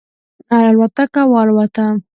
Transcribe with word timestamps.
الوتکه 0.57 1.21
والوته. 1.33 1.85